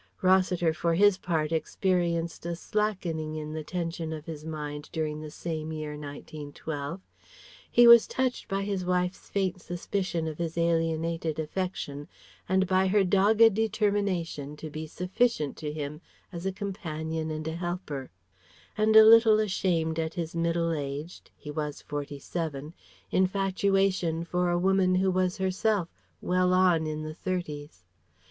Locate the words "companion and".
16.51-17.47